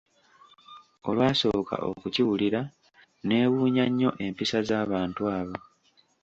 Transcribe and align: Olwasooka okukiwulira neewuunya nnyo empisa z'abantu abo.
Olwasooka 1.09 1.75
okukiwulira 1.89 2.61
neewuunya 3.27 3.85
nnyo 3.89 4.11
empisa 4.25 4.59
z'abantu 4.69 5.21
abo. 5.37 5.57